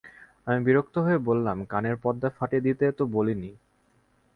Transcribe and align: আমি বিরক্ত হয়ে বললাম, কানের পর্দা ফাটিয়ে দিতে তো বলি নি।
আমি 0.47 0.59
বিরক্ত 0.63 0.95
হয়ে 0.97 1.19
বললাম, 1.19 1.57
কানের 1.65 1.95
পর্দা 1.97 2.29
ফাটিয়ে 2.29 2.61
দিতে 2.61 2.85
তো 2.91 3.03
বলি 3.07 3.35
নি। 3.35 3.51